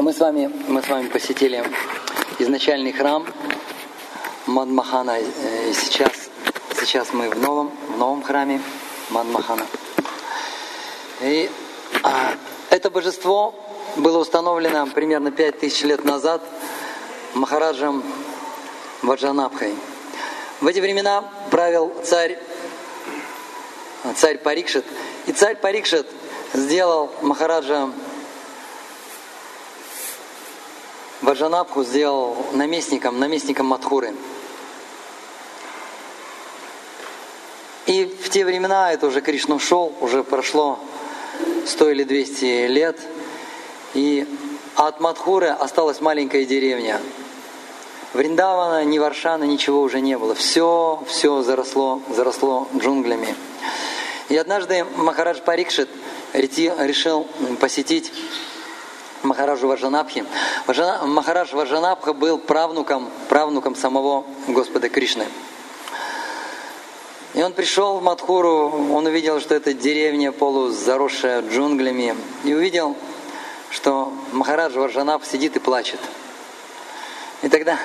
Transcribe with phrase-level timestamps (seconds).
[0.00, 1.62] Мы с вами, мы с вами посетили
[2.38, 3.26] изначальный храм
[4.46, 5.18] Мадмахана.
[5.20, 6.30] И сейчас,
[6.80, 8.62] сейчас мы в новом, в новом храме
[9.10, 9.66] Мадмахана.
[11.20, 11.50] И
[12.02, 12.32] а,
[12.70, 13.54] это божество
[13.96, 16.40] было установлено примерно пять тысяч лет назад
[17.34, 18.02] Махараджем
[19.02, 19.74] Ваджанабхой.
[20.62, 22.38] В эти времена правил царь,
[24.16, 24.86] царь Парикшит.
[25.26, 26.06] И царь Парикшит
[26.54, 27.90] сделал Махараджа
[31.30, 34.16] Ваджанабху сделал наместником, наместником Мадхуры.
[37.86, 40.80] И в те времена, это уже Кришна ушел, уже прошло
[41.66, 42.98] 100 или 200 лет,
[43.94, 44.26] и
[44.74, 47.00] от Мадхуры осталась маленькая деревня.
[48.12, 50.34] Вриндавана, ни Варшана, ничего уже не было.
[50.34, 53.36] Все, все заросло, заросло джунглями.
[54.30, 55.88] И однажды Махарадж Парикшит
[56.32, 57.28] решил
[57.60, 58.12] посетить
[59.22, 60.24] Махараджу Варжанабхи.
[60.66, 65.26] Махарадж Варжанабха был правнуком, правнуком самого Господа Кришны.
[67.34, 72.96] И он пришел в Мадхуру, он увидел, что это деревня полузаросшая джунглями, и увидел,
[73.70, 76.00] что Махарадж Варжанаб сидит и плачет.
[77.42, 77.78] И тогда,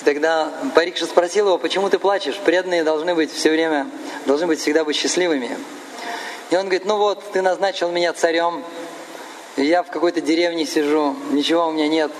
[0.00, 2.38] и тогда Парикша спросил его, почему ты плачешь?
[2.44, 3.88] Преданные должны быть все время,
[4.26, 5.58] должны быть всегда быть счастливыми.
[6.50, 8.64] И он говорит, ну вот, ты назначил меня царем,
[9.64, 12.12] я в какой-то деревне сижу, ничего у меня нет,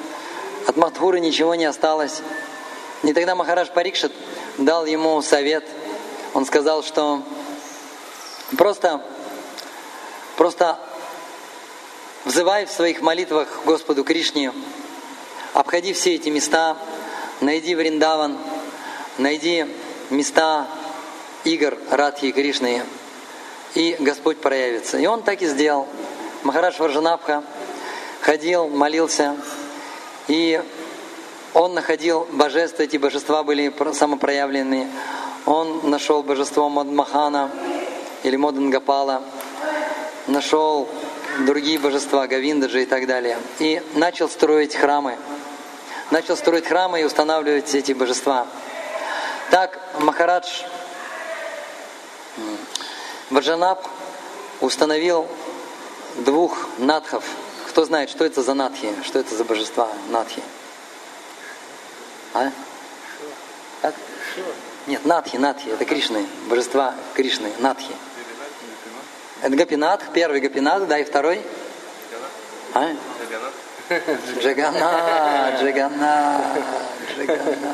[0.66, 2.20] от Мадхуры ничего не осталось.
[3.02, 4.12] И тогда Махарадж Парикшит
[4.58, 5.64] дал ему совет.
[6.34, 7.22] Он сказал, что
[8.56, 9.02] просто,
[10.36, 10.78] просто
[12.24, 14.52] взывай в своих молитвах Господу Кришне,
[15.54, 16.76] обходи все эти места,
[17.40, 18.36] найди Вриндаван,
[19.16, 19.66] найди
[20.10, 20.66] места
[21.44, 22.82] игр Радхи и Кришны,
[23.74, 24.98] и Господь проявится.
[24.98, 25.86] И он так и сделал.
[26.42, 27.42] Махарадж Варжанабха
[28.20, 29.36] ходил, молился,
[30.28, 30.62] и
[31.54, 34.88] он находил божества, эти божества были самопроявленные.
[35.46, 37.50] Он нашел божество Мадмахана
[38.22, 39.22] или Модангапала,
[40.26, 40.88] нашел
[41.46, 43.38] другие божества, Гавиндаджи и так далее.
[43.58, 45.16] И начал строить храмы.
[46.10, 48.46] Начал строить храмы и устанавливать эти божества.
[49.50, 50.62] Так Махарадж
[53.30, 53.84] Ваджанаб
[54.60, 55.26] установил
[56.18, 57.24] двух надхов.
[57.68, 58.92] Кто знает, что это за надхи?
[59.04, 60.42] Что это за божества надхи?
[62.34, 62.50] А?
[63.82, 63.94] Как?
[64.86, 67.94] Нет, надхи, надхи, это Кришны, божества Кришны, надхи.
[69.42, 71.40] Это Гапинат, первый Гапинат, да, и второй?
[72.74, 72.90] А?
[74.40, 76.40] Джагана, Джагана,
[77.16, 77.64] Джагана.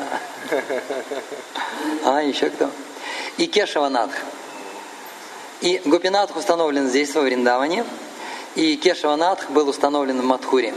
[2.03, 2.69] А, еще кто?
[3.37, 4.15] И Кешаванатх.
[5.61, 7.83] И Гопинатх установлен здесь, во Вриндаване.
[8.55, 10.73] И Кешаванатх был установлен в Мадхуре.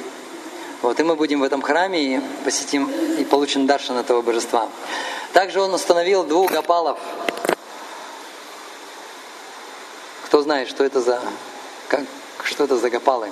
[0.83, 4.69] Вот, и мы будем в этом храме и посетим и получим даршан этого божества.
[5.33, 6.99] Также он установил двух гапалов.
[10.27, 11.21] Кто знает, что это за,
[11.89, 12.03] как,
[12.43, 13.31] что это за гапалы?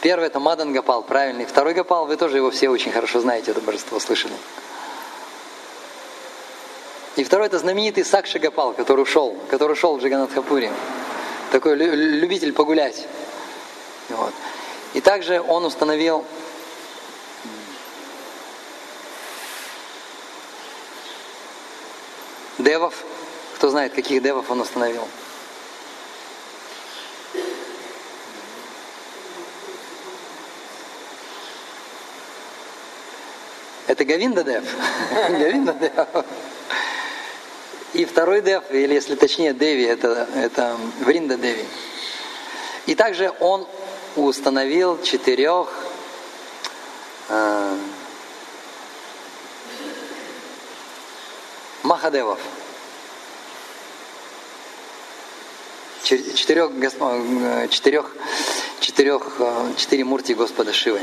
[0.00, 1.44] Первый это Мадан Гапал, правильный.
[1.44, 4.34] Второй Гапал, вы тоже его все очень хорошо знаете, это божество слышали.
[7.16, 10.72] И второй это знаменитый Сакши Гапал, который ушел, который ушел в Джаганатхапуре
[11.50, 13.06] такой любитель погулять.
[14.08, 14.32] Вот.
[14.94, 16.24] И также он установил
[22.58, 23.04] девов.
[23.56, 25.06] Кто знает, каких девов он установил?
[33.86, 34.64] Это Гавинда Дев.
[35.30, 36.24] Гавинда Дев.
[37.92, 41.64] И второй дев, или если точнее Деви, это, это Вринда Деви.
[42.86, 43.66] И также он
[44.14, 45.72] установил четырех
[47.28, 47.76] э,
[51.82, 52.38] Махадевов.
[56.04, 56.70] Четырех,
[57.70, 58.16] четырех,
[58.80, 61.00] четырех, э, четыре мурти Господа Шивы.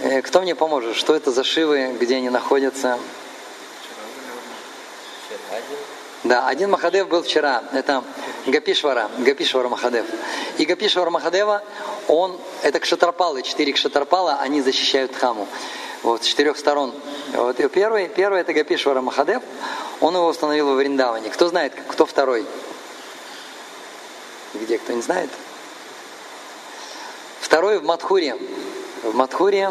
[0.00, 0.96] Э, кто мне поможет?
[0.96, 2.98] Что это за Шивы, где они находятся?
[6.24, 8.02] Да, один Махадев был вчера, это
[8.46, 10.04] Гапишвара, Гапишвара Махадев.
[10.58, 11.62] И Гапишвара Махадева,
[12.08, 15.46] он, это кшатарпалы, четыре кшатарпала, они защищают Хаму.
[16.02, 16.92] Вот, с четырех сторон.
[17.32, 19.42] Вот, и первый, первый это Гапишвара Махадев,
[20.00, 21.30] он его установил во Вриндаване.
[21.30, 22.44] Кто знает, кто второй?
[24.54, 25.30] Где, кто не знает?
[27.40, 28.36] Второй в Мадхуре.
[29.04, 29.70] В Мадхуре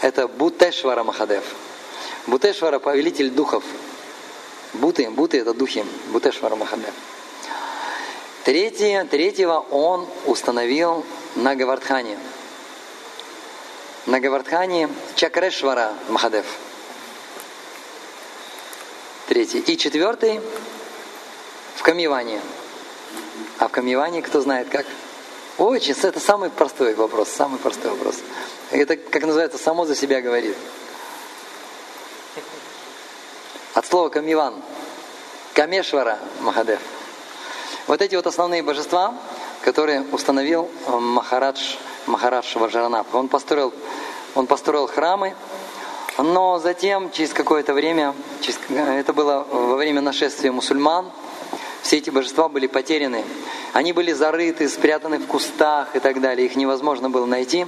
[0.00, 1.44] это Бутешвара Махадев.
[2.26, 3.64] Бутешвара– повелитель духов.
[4.74, 6.92] Буты, буты это духи, Бутешвара Махадев.
[8.44, 11.04] Третье, третьего он установил
[11.36, 12.18] на Гавардхане.
[14.06, 16.44] на Гавардхане Чакрешвара Махадев.
[19.28, 19.60] Третий.
[19.60, 20.40] И четвертый
[21.76, 22.40] в Камиване.
[23.58, 24.84] А в Камиване кто знает как?
[25.56, 28.16] Очень, это самый простой вопрос, самый простой вопрос.
[28.70, 30.56] Это, как называется, само за себя говорит.
[33.74, 34.54] От слова Камиван.
[35.52, 36.78] Камешвара Махадев.
[37.88, 39.14] Вот эти вот основные божества,
[39.62, 41.74] которые установил э, Махарадж,
[42.06, 43.12] Махарадж Ваджаранап.
[43.12, 43.74] Он построил,
[44.36, 45.34] он построил храмы,
[46.18, 51.10] но затем, через какое-то время, через, э, это было во время нашествия мусульман,
[51.82, 53.24] все эти божества были потеряны.
[53.72, 56.46] Они были зарыты, спрятаны в кустах и так далее.
[56.46, 57.66] Их невозможно было найти.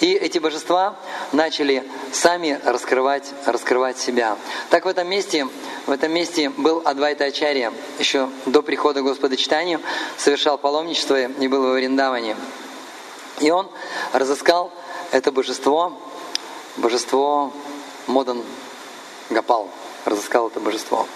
[0.00, 0.96] И эти божества
[1.32, 1.82] начали
[2.12, 4.36] сами раскрывать, раскрывать себя.
[4.68, 5.48] Так в этом месте,
[5.86, 9.80] в этом месте был Адвайта Ачарья, еще до прихода Господа Читанию,
[10.18, 12.36] совершал паломничество и был в Вриндаване.
[13.40, 13.68] И он
[14.12, 14.70] разыскал
[15.12, 15.98] это божество,
[16.76, 17.52] божество
[18.06, 18.42] Модан
[19.30, 19.70] Гапал,
[20.04, 21.06] разыскал это божество.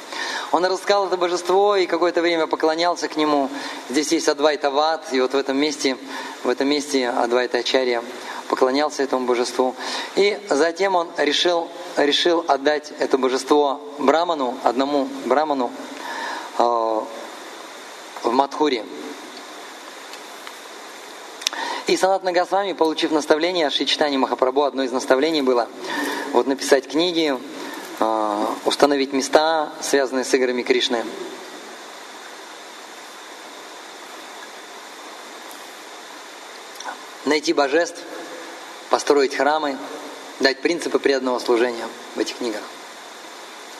[0.52, 3.50] Он разыскал это божество и какое-то время поклонялся к нему.
[3.90, 5.96] Здесь есть Адвайта Ват, и вот в этом месте,
[6.44, 8.02] в этом месте Адвайта Ачарья
[8.50, 9.76] поклонялся этому божеству.
[10.16, 15.70] И затем он решил, решил отдать это божество Браману, одному Браману
[16.58, 17.06] э, в
[18.32, 18.84] Мадхуре.
[21.86, 25.68] И Санат Нагасвами, получив наставление о Шичтане Махапрабху, одно из наставлений было
[26.32, 27.38] вот написать книги,
[28.00, 31.04] э, установить места, связанные с играми Кришны.
[37.26, 38.02] Найти божеств,
[38.90, 39.78] построить храмы,
[40.40, 42.62] дать принципы преданного служения в этих книгах.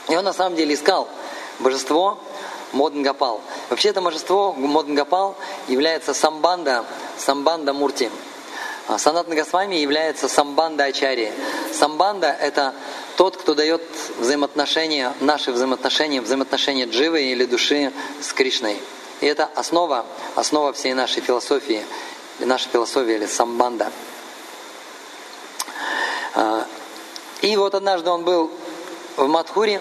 [0.08, 1.08] И он на самом деле искал
[1.58, 2.18] божество
[2.72, 3.40] Моднгапал.
[3.68, 5.36] Вообще это божество Моднгапал
[5.68, 6.84] является самбанда,
[7.18, 8.10] самбанда Мурти.
[8.86, 11.32] А Санат Нагасвами является самбанда Ачари.
[11.72, 12.74] Самбанда– это
[13.16, 13.82] тот, кто дает
[14.18, 18.80] взаимоотношения, наши взаимоотношения, взаимоотношения дживы или души с Кришной.
[19.20, 21.84] И это основа, основа всей нашей философии,
[22.40, 23.92] наша философия или самбанда.
[26.34, 26.66] А,
[27.42, 28.50] и вот однажды он был
[29.16, 29.80] в Мадхуре,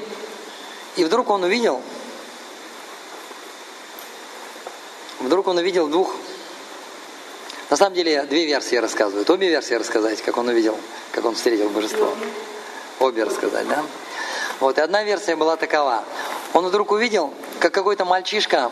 [0.96, 1.82] и вдруг он увидел,
[5.20, 6.16] вдруг он увидел двух,
[7.70, 10.78] на самом деле две версии рассказывают, обе версии рассказать, как он увидел,
[11.12, 12.14] как он встретил божество.
[13.00, 13.84] Обе рассказать, да?
[14.60, 16.04] Вот, и одна версия была такова.
[16.54, 18.72] Он вдруг увидел, как какой-то мальчишка,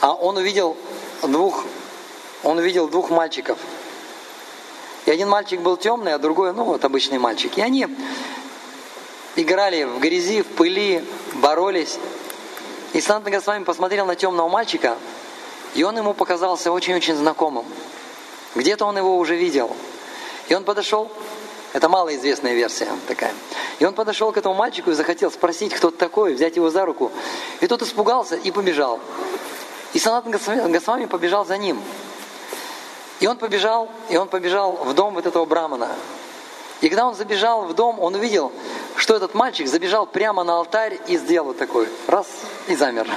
[0.00, 0.76] а он увидел
[1.22, 1.64] двух,
[2.42, 3.58] он увидел двух мальчиков–
[5.06, 7.56] и один мальчик был темный, а другой, ну вот обычный мальчик.
[7.56, 7.86] И они
[9.36, 11.04] играли в грязи, в пыли,
[11.34, 11.98] боролись.
[12.92, 14.96] И Санта Госвами посмотрел на темного мальчика,
[15.74, 17.64] и он ему показался очень-очень знакомым.
[18.56, 19.76] Где-то он его уже видел.
[20.48, 21.10] И он подошел,
[21.72, 23.34] это малоизвестная версия такая.
[23.78, 27.12] И он подошел к этому мальчику и захотел спросить, кто такой, взять его за руку.
[27.60, 28.98] И тот испугался и побежал.
[29.92, 31.80] И Санат Госвами побежал за ним.
[33.20, 35.88] И он побежал, и он побежал в дом вот этого брамана.
[36.80, 38.52] И когда он забежал в дом, он увидел,
[38.96, 42.26] что этот мальчик забежал прямо на алтарь и сделал вот такой, раз,
[42.68, 43.08] и замер.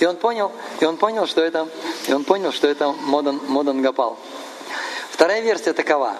[0.00, 0.50] И он понял,
[0.80, 1.68] и он понял, что это,
[2.08, 4.18] и он понял, что это Модан, Модан Гапал.
[5.12, 6.16] Вторая версия такова.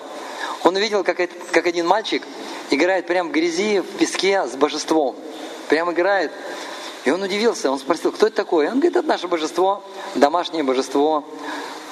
[0.62, 2.23] Он увидел, как, это, как один мальчик
[2.71, 5.16] играет прямо в грязи, в песке с божеством.
[5.69, 6.31] Прям играет.
[7.04, 8.69] И он удивился, он спросил, кто это такой?
[8.69, 9.83] Он говорит, это наше божество,
[10.14, 11.25] домашнее божество,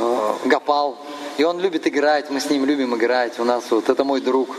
[0.00, 0.98] э, Гапал.
[1.36, 4.56] И он любит играть, мы с ним любим играть, у нас вот это мой друг.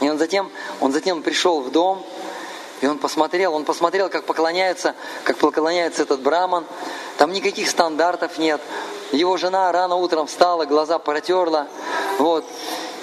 [0.00, 0.50] И он затем,
[0.80, 2.04] он затем пришел в дом,
[2.80, 6.64] и он посмотрел, он посмотрел, как поклоняется, как поклоняется этот браман.
[7.18, 8.60] Там никаких стандартов нет.
[9.12, 11.66] Его жена рано утром встала, глаза протерла.
[12.18, 12.44] Вот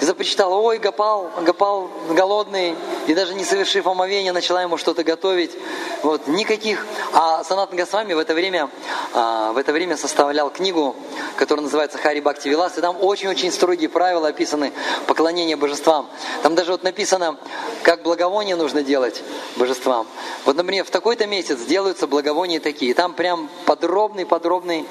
[0.00, 2.74] и запричитала, ой, Гапал, Гапал голодный,
[3.06, 5.50] и даже не совершив омовения, начала ему что-то готовить.
[6.02, 6.86] Вот, никаких.
[7.12, 8.70] А Санат Госвами в это время,
[9.12, 10.94] а, в это время составлял книгу,
[11.36, 14.72] которая называется Хари Бхакти Вилас, и там очень-очень строгие правила описаны
[15.06, 16.08] поклонения божествам.
[16.42, 17.36] Там даже вот написано,
[17.82, 19.22] как благовоние нужно делать
[19.56, 20.06] божествам.
[20.44, 22.94] Вот, например, в такой-то месяц делаются благовония такие.
[22.94, 24.86] Там прям подробный, подробный,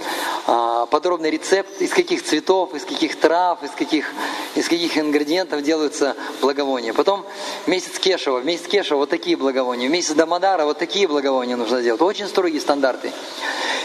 [0.46, 4.12] а, подробный рецепт, из каких цветов, из каких трав, из каких,
[4.56, 6.94] из каких ингредиентов делаются благовония.
[6.94, 7.26] Потом
[7.66, 12.02] месяц Кешева, месяц Кешева вот такие благовония, месяц Дамадара вот такие благовония нужно делать.
[12.02, 13.12] Очень строгие стандарты.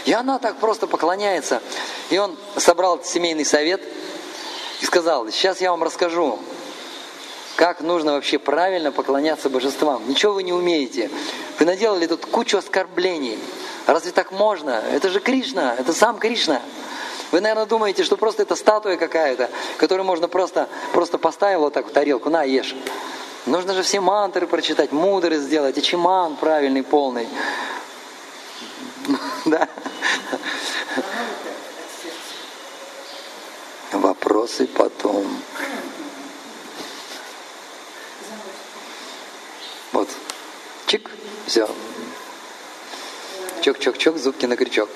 [0.05, 1.61] И она так просто поклоняется.
[2.09, 3.81] И он собрал семейный совет
[4.81, 6.39] и сказал, сейчас я вам расскажу,
[7.55, 10.03] как нужно вообще правильно поклоняться божествам.
[10.07, 11.09] Ничего вы не умеете.
[11.59, 13.39] Вы наделали тут кучу оскорблений.
[13.85, 14.83] Разве так можно?
[14.91, 16.61] Это же Кришна, это сам Кришна.
[17.33, 21.87] Вы, наверное, думаете, что просто это статуя какая-то, которую можно просто, просто поставить вот так
[21.87, 22.75] в тарелку, на, ешь.
[23.47, 27.27] Нужно же все мантры прочитать, мудрость сделать, и чиман правильный, полный.
[29.45, 29.67] Да.
[33.91, 35.25] Вопросы потом.
[39.91, 40.07] Вот.
[40.85, 41.09] Чик,
[41.47, 41.67] все.
[43.61, 44.87] Чок-чок-чок, зубки на крючок.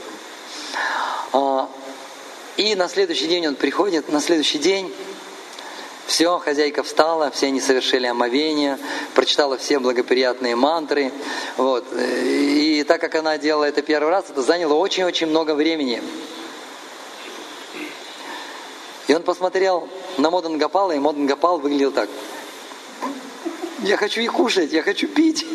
[1.34, 1.67] А,
[2.58, 4.92] и на следующий день он приходит, на следующий день
[6.08, 8.80] все, хозяйка встала, все они совершили омовение,
[9.14, 11.12] прочитала все благоприятные мантры.
[11.58, 11.86] Вот.
[11.94, 16.02] И так как она делала это первый раз, это заняло очень-очень много времени.
[19.08, 19.88] И он посмотрел
[20.18, 22.10] на Модан Гапала, и Модан Гапал выглядел так.
[23.80, 25.46] Я хочу и кушать, я хочу пить.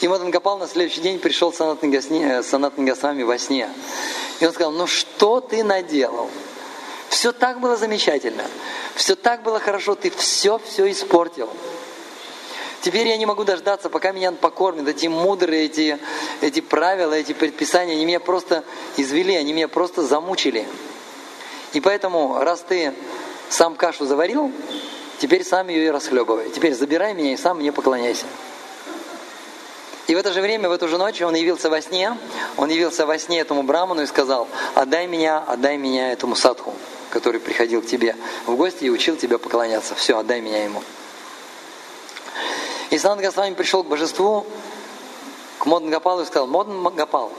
[0.00, 3.68] И Мадан Гапал на следующий день пришел с Санатан Госвами во сне.
[4.40, 6.28] И он сказал, ну что ты наделал?
[7.08, 8.44] Все так было замечательно,
[8.94, 11.48] все так было хорошо, ты все-все испортил.
[12.82, 14.86] Теперь я не могу дождаться, пока меня покормят.
[14.86, 15.98] Эти мудрые, эти,
[16.40, 18.64] эти правила, эти предписания, они меня просто
[18.96, 20.66] извели, они меня просто замучили.
[21.72, 22.92] И поэтому, раз ты
[23.48, 24.52] сам кашу заварил,
[25.18, 26.50] теперь сам ее и расхлебывай.
[26.50, 28.26] Теперь забирай меня и сам мне поклоняйся.
[30.06, 32.16] И в это же время, в эту же ночь он явился во сне,
[32.56, 36.74] он явился во сне этому браману и сказал, отдай меня, отдай меня этому садху,
[37.10, 38.14] который приходил к тебе
[38.46, 39.96] в гости и учил тебя поклоняться.
[39.96, 40.82] Все, отдай меня ему.
[42.90, 44.46] И Санат Госвами пришел к божеству,
[45.58, 47.32] к Модан Гапалу и сказал, Модан Гапал,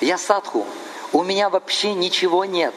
[0.00, 0.66] я садху,
[1.12, 2.74] у меня вообще ничего нет.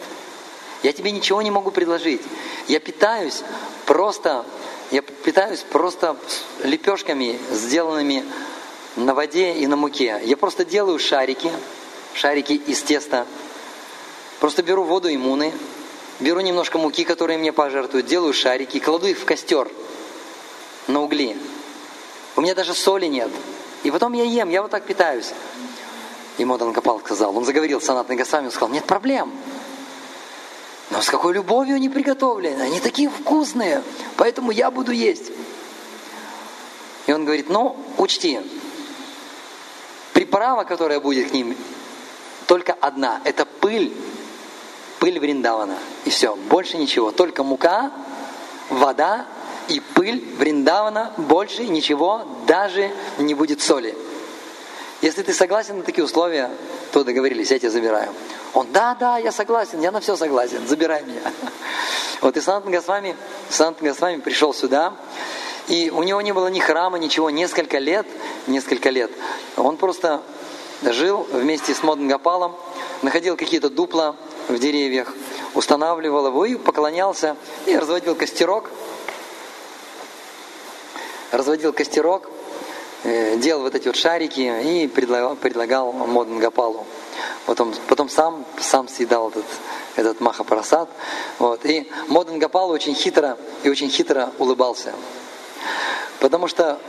[0.81, 2.21] Я тебе ничего не могу предложить.
[2.67, 3.41] Я питаюсь
[3.85, 4.43] просто,
[4.91, 6.17] я питаюсь просто
[6.61, 8.25] лепешками, сделанными
[8.95, 10.21] на воде и на муке.
[10.23, 11.51] Я просто делаю шарики,
[12.13, 13.25] шарики из теста.
[14.39, 15.53] Просто беру воду и муны,
[16.19, 19.69] беру немножко муки, которые мне пожертвуют, делаю шарики, кладу их в костер
[20.87, 21.37] на угли.
[22.35, 23.29] У меня даже соли нет.
[23.83, 25.31] И потом я ем, я вот так питаюсь.
[26.37, 29.31] И Модан Капал сказал, он заговорил с Санатной Госвами, он сказал, нет проблем.
[30.89, 33.83] Но с какой любовью они приготовлены, они такие вкусные,
[34.17, 35.31] поэтому я буду есть.
[37.07, 38.39] И он говорит, ну, учти,
[40.13, 41.55] приправа, которая будет к ним,
[42.47, 43.21] только одна.
[43.23, 43.93] Это пыль,
[44.99, 45.77] пыль Вриндавана.
[46.05, 47.11] И все, больше ничего.
[47.11, 47.91] Только мука,
[48.69, 49.25] вода
[49.67, 51.13] и пыль Вриндавана.
[51.17, 53.95] Больше ничего, даже не будет соли.
[55.01, 56.49] Если ты согласен на такие условия,
[56.93, 58.13] то договорились, я тебя забираю.
[58.53, 61.21] Он, да, да, я согласен, я на все согласен, забирай меня.
[62.21, 63.17] Вот и Санатан Госвами,
[63.49, 64.93] Санатан Госвами пришел сюда,
[65.67, 68.05] и у него не было ни храма, ничего, несколько лет,
[68.47, 69.11] несколько лет.
[69.55, 70.21] Он просто
[70.81, 72.55] жил вместе с Модн Гапалом,
[73.01, 74.15] находил какие-то дупла
[74.47, 75.13] в деревьях,
[75.53, 78.69] устанавливал его и поклонялся, и разводил костерок.
[81.31, 82.29] Разводил костерок,
[83.03, 86.85] э, делал вот эти вот шарики и предлагал, предлагал Модн Гапалу.
[87.45, 89.45] Потом, потом сам, сам съедал этот,
[89.95, 90.89] этот Махапрасад.
[91.39, 91.65] Вот.
[91.65, 94.93] И Моден Гапал очень хитро и очень хитро улыбался.
[96.19, 96.79] Потому что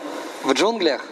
[0.42, 1.02] в джунглях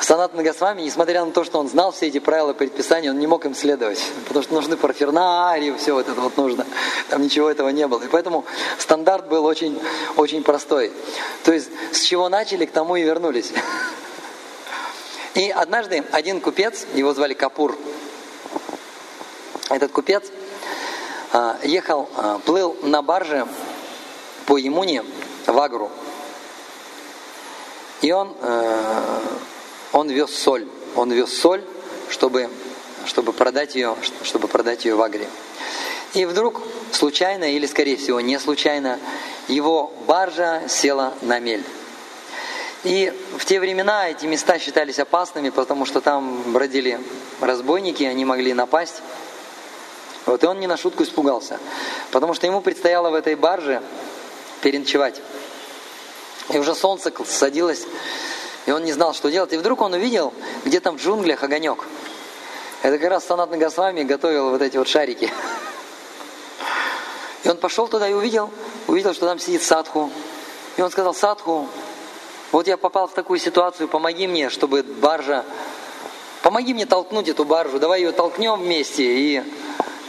[0.00, 3.44] Санат Нагасвами, несмотря на то, что он знал все эти правила предписания, он не мог
[3.44, 6.66] им следовать, потому что нужны парфернарии, все вот это вот нужно.
[7.10, 8.02] Там ничего этого не было.
[8.02, 8.44] И поэтому
[8.78, 9.80] стандарт был очень,
[10.16, 10.90] очень простой.
[11.44, 13.52] То есть с чего начали, к тому и вернулись.
[15.34, 17.78] И однажды один купец, его звали Капур,
[19.68, 20.24] этот купец
[21.32, 23.46] а, ехал, а, плыл на барже
[24.46, 25.04] по Емуне
[25.46, 25.90] в Агру.
[28.02, 29.20] И он, э,
[29.92, 30.66] он вез соль.
[30.96, 31.62] Он вез соль,
[32.08, 32.48] чтобы,
[33.06, 35.28] чтобы, продать ее, чтобы продать ее в Агре.
[36.14, 38.98] И вдруг, случайно или, скорее всего, не случайно,
[39.48, 41.64] его баржа села на мель.
[42.82, 46.98] И в те времена эти места считались опасными, потому что там бродили
[47.40, 49.02] разбойники, они могли напасть.
[50.26, 51.58] Вот и он не на шутку испугался,
[52.10, 53.82] потому что ему предстояло в этой барже
[54.62, 55.20] переночевать.
[56.52, 57.86] И уже солнце садилось,
[58.66, 59.52] и он не знал, что делать.
[59.52, 60.32] И вдруг он увидел,
[60.64, 61.84] где там в джунглях огонек.
[62.82, 65.30] Это как раз Санат Нагасвами готовил вот эти вот шарики.
[67.44, 68.50] И он пошел туда и увидел,
[68.86, 70.10] увидел, что там сидит Садху.
[70.76, 71.68] И он сказал, Садху,
[72.52, 75.44] вот я попал в такую ситуацию, помоги мне, чтобы баржа...
[76.42, 79.42] Помоги мне толкнуть эту баржу, давай ее толкнем вместе, и,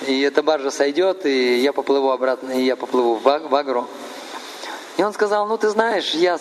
[0.08, 3.88] и эта баржа сойдет, и я поплыву обратно, и я поплыву в Агру.
[5.02, 6.40] И он сказал, ну ты знаешь, я,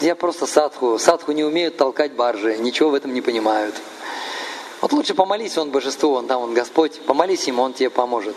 [0.00, 1.00] я просто садху.
[1.00, 3.74] Садху не умеют толкать баржи, ничего в этом не понимают.
[4.80, 8.36] Вот лучше помолись он божеству, он там, он Господь, помолись ему, он тебе поможет.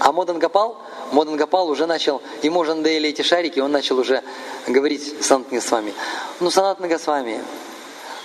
[0.00, 4.24] А Модан Гапал, Модан Гапал уже начал, ему уже надоели эти шарики, он начал уже
[4.66, 5.94] говорить Санатна с вами.
[6.40, 7.40] Ну, Санатна с вами,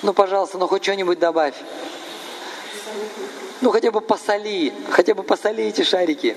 [0.02, 1.54] ну, пожалуйста, ну хоть что-нибудь добавь.
[3.62, 6.36] Ну, хотя бы посоли, хотя бы посоли эти шарики.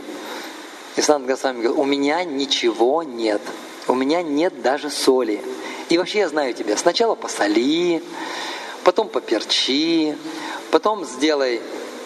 [0.96, 3.42] И Санат Госвами говорит, у меня ничего нет.
[3.88, 5.42] У меня нет даже соли.
[5.88, 6.76] И вообще я знаю тебя.
[6.76, 8.02] Сначала посоли,
[8.84, 10.16] потом поперчи,
[10.70, 11.60] потом сделай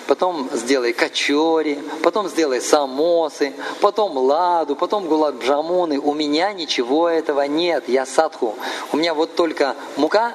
[0.08, 3.52] потом сделай качори, потом сделай самосы,
[3.82, 5.98] потом ладу, потом гулат бжамуны.
[5.98, 8.56] У меня ничего этого нет, я садху.
[8.90, 10.32] У меня вот только мука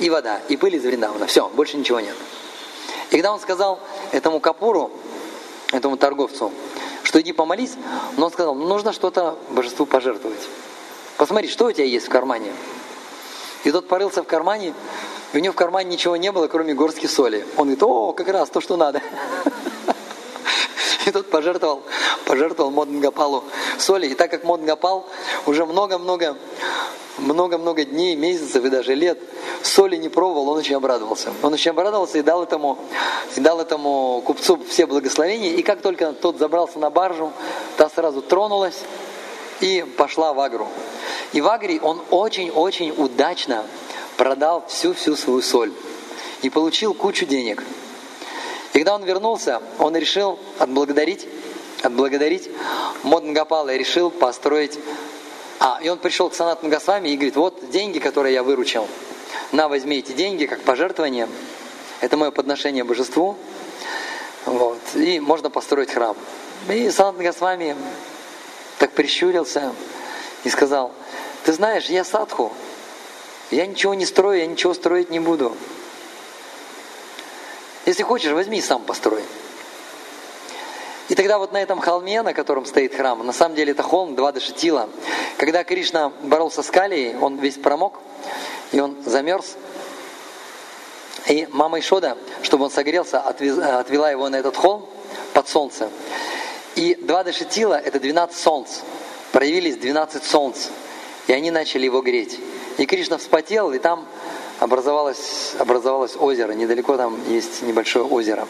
[0.00, 1.26] и вода, и пыль из Вриндавана.
[1.26, 2.16] Все, больше ничего нет.
[3.10, 3.78] И когда он сказал
[4.10, 4.90] этому капуру,
[5.70, 6.52] этому торговцу,
[7.14, 7.76] что иди помолись,
[8.16, 10.48] но он сказал, ну, нужно что-то божеству пожертвовать.
[11.16, 12.52] Посмотри, что у тебя есть в кармане.
[13.62, 14.74] И тот порылся в кармане,
[15.32, 17.46] и у него в кармане ничего не было, кроме горстки соли.
[17.56, 19.00] Он говорит, о, как раз то, что надо.
[21.06, 21.82] И тот пожертвовал,
[22.24, 23.44] пожертвовал Моднгапалу
[23.78, 24.08] соли.
[24.08, 25.06] И так как Моднгапал
[25.46, 26.36] уже много-много
[27.18, 29.18] много-много дней, месяцев и даже лет
[29.62, 31.32] соли не пробовал, он очень обрадовался.
[31.42, 32.78] Он очень обрадовался и дал этому,
[33.36, 35.50] и дал этому купцу все благословения.
[35.50, 37.32] И как только тот забрался на баржу,
[37.76, 38.80] та сразу тронулась
[39.60, 40.68] и пошла в Агру.
[41.32, 43.64] И в Агре он очень-очень удачно
[44.16, 45.72] продал всю-всю свою соль
[46.42, 47.62] и получил кучу денег.
[48.72, 51.26] И когда он вернулся, он решил отблагодарить,
[51.82, 52.50] отблагодарить
[53.02, 54.78] Моднгапала и решил построить
[55.60, 58.88] а, и он пришел к Санату Госвами и говорит, вот деньги, которые я выручил,
[59.52, 61.28] на, возьми эти деньги как пожертвование,
[62.00, 63.36] это мое подношение божеству,
[64.46, 66.16] вот, и можно построить храм.
[66.68, 67.76] И Санат Госвами
[68.78, 69.72] так прищурился
[70.44, 70.92] и сказал,
[71.44, 72.52] ты знаешь, я садху,
[73.50, 75.56] я ничего не строю, я ничего строить не буду.
[77.86, 79.22] Если хочешь, возьми сам построй.
[81.08, 84.14] И тогда вот на этом холме, на котором стоит храм, на самом деле это холм
[84.14, 84.88] два Дашитила.
[85.36, 87.98] Когда Кришна боролся с Калией, он весь промок,
[88.72, 89.56] и он замерз.
[91.28, 94.88] И мама Ишода, чтобы он согрелся, отвела его на этот холм
[95.34, 95.90] под солнце.
[96.74, 98.80] И два Дашитила– это 12 солнц.
[99.32, 100.68] Проявились 12 солнц.
[101.26, 102.38] И они начали его греть.
[102.78, 104.06] И Кришна вспотел, и там
[104.58, 106.52] образовалось, образовалось озеро.
[106.52, 108.46] Недалеко там есть небольшое озеро.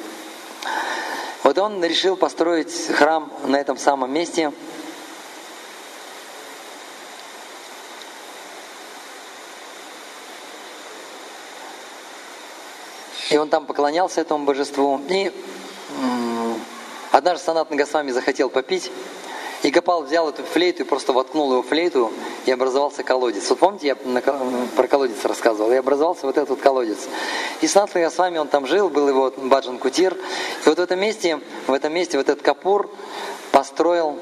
[1.45, 4.51] Вот он решил построить храм на этом самом месте.
[13.29, 15.03] И он там поклонялся этому божеству.
[15.11, 15.31] И
[17.13, 18.91] однажды Санат Госвами захотел попить.
[19.65, 22.13] И Гопал взял эту флейту и просто воткнул его в флейту,
[22.45, 23.49] и образовался колодец.
[23.49, 23.97] Вот помните, я
[24.77, 26.99] про колодец рассказывал, и образовался вот этот колодец.
[27.63, 30.13] И с вами он там жил, был его Баджан Кутир.
[30.13, 32.91] И вот в этом месте, в этом месте вот этот Капур
[33.53, 34.19] построил,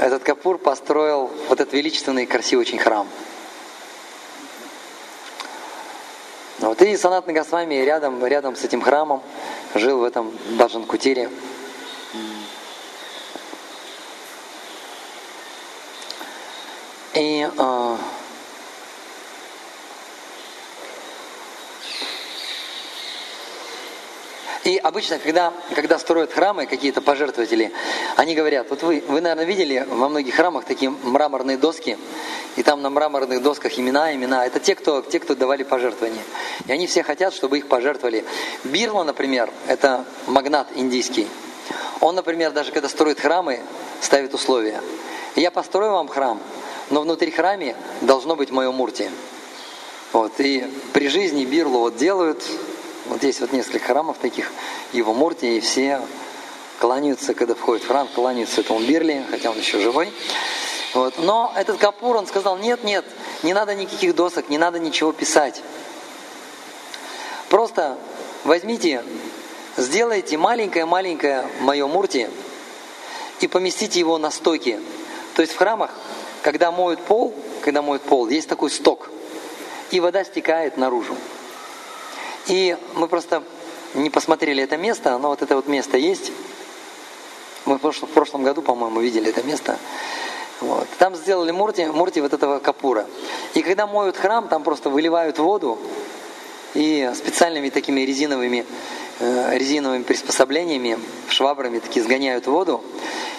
[0.00, 3.06] этот Капур построил вот этот величественный, красивый очень храм.
[6.60, 9.22] Вот и Санат Госвами рядом, рядом с этим храмом
[9.74, 11.28] жил в этом Баджан Кутире.
[17.16, 17.96] И э,
[24.64, 27.70] И обычно, когда, когда строят храмы какие-то пожертвователи,
[28.16, 31.96] они говорят, вот вы, вы, наверное, видели во многих храмах такие мраморные доски,
[32.56, 34.44] и там на мраморных досках имена, имена.
[34.44, 36.22] Это те, кто, те, кто давали пожертвования.
[36.66, 38.24] И они все хотят, чтобы их пожертвовали.
[38.64, 41.28] Бирла, например, это магнат индийский.
[42.00, 43.60] Он, например, даже когда строит храмы,
[44.00, 44.80] ставит условия.
[45.36, 46.40] Я построю вам храм,
[46.90, 49.10] но внутри храме должно быть мое мурти.
[50.12, 52.42] Вот, и при жизни Бирлу вот делают,
[53.06, 54.50] вот здесь вот несколько храмов таких,
[54.92, 56.00] его мурти, и все
[56.78, 60.12] кланяются, когда входит в храм, кланяются этому Бирли, хотя он еще живой.
[60.94, 61.18] Вот.
[61.18, 63.04] Но этот Капур, он сказал, нет, нет,
[63.42, 65.62] не надо никаких досок, не надо ничего писать.
[67.48, 67.98] Просто
[68.44, 69.02] возьмите,
[69.76, 72.28] сделайте маленькое-маленькое мое мурти
[73.40, 74.80] и поместите его на стойке.
[75.34, 75.90] То есть в храмах
[76.46, 79.10] когда моют пол, когда моют пол, есть такой сток,
[79.90, 81.16] и вода стекает наружу.
[82.46, 83.42] И мы просто
[83.94, 86.30] не посмотрели это место, но вот это вот место есть.
[87.64, 89.76] Мы в прошлом, в прошлом году, по-моему, видели это место.
[90.60, 90.86] Вот.
[91.00, 93.06] Там сделали мурти, мурти вот этого капура.
[93.54, 95.80] И когда моют храм, там просто выливают воду
[96.74, 98.64] и специальными такими резиновыми
[99.20, 100.98] резиновыми приспособлениями,
[101.28, 102.82] швабрами такие сгоняют воду.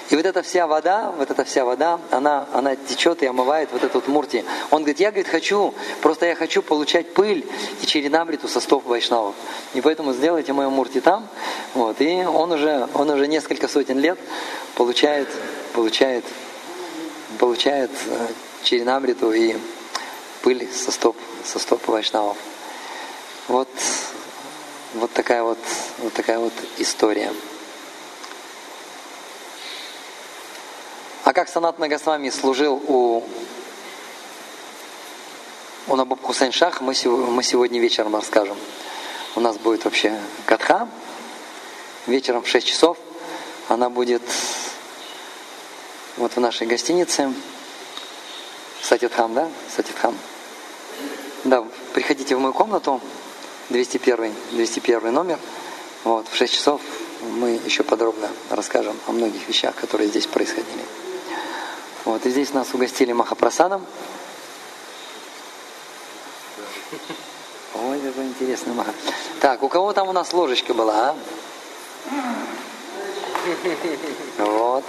[0.09, 3.83] И вот эта вся вода, вот эта вся вода, она, она течет и омывает вот
[3.83, 4.45] этот мурти.
[4.71, 7.45] Он говорит, я, говорит, хочу, просто я хочу получать пыль
[7.81, 9.35] и черенамриту со стоп вайшнавов.
[9.73, 11.27] И поэтому сделайте мою мурти там.
[11.73, 11.99] Вот.
[11.99, 14.17] И он уже, он уже несколько сотен лет
[14.75, 15.27] получает,
[15.73, 16.23] получает,
[17.37, 18.27] получает э,
[18.63, 19.57] черенамриту и
[20.41, 22.37] пыль со стоп, со стоп вайшнавов.
[23.49, 23.69] Вот,
[24.93, 25.59] вот такая вот,
[25.99, 27.31] вот такая вот история.
[31.23, 33.23] А как Санат Нагасвами служил у,
[35.87, 38.57] у Набаб Хусейн Шах, мы, мы сегодня вечером расскажем.
[39.35, 40.87] У нас будет вообще катха.
[42.05, 42.97] Вечером в 6 часов
[43.67, 44.21] она будет
[46.15, 47.33] вот в нашей гостинице.
[48.81, 49.49] Сатитхам, да?
[49.75, 50.17] Сатитхам.
[51.43, 53.01] Да, приходите в мою комнату,
[53.69, 55.39] 201, 201 номер.
[56.03, 56.81] Вот, в 6 часов
[57.21, 60.85] мы еще подробно расскажем о многих вещах, которые здесь происходили.
[62.05, 63.85] Вот, и здесь нас угостили Махапрасадом.
[67.75, 68.93] Ой, какой интересный Маха.
[69.41, 71.15] Так, у кого там у нас ложечка была, а?
[74.37, 74.83] Вот.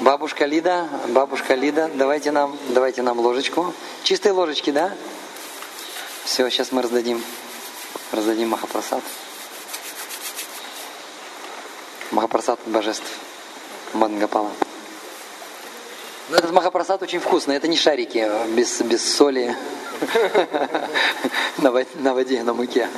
[0.00, 3.74] Бабушка Лида, бабушка Лида, давайте нам, давайте нам ложечку.
[4.04, 4.92] Чистые ложечки, да?
[6.28, 7.24] Все, сейчас мы раздадим,
[8.12, 9.02] раздадим Махапрасад.
[12.10, 13.06] Махапрасад божеств
[13.94, 14.50] Мангапала.
[16.28, 17.56] Но этот махапрасад очень вкусный.
[17.56, 19.56] Это не шарики без, без соли
[21.56, 22.90] на воде, на муке.